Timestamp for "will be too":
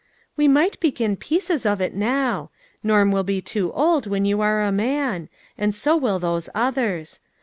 3.11-3.71